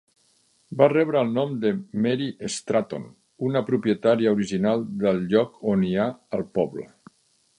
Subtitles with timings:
[0.77, 1.71] Va rebre el nom de
[2.05, 3.05] Mary Stratton,
[3.49, 6.91] una propietària original del lloc on hi ha el poble.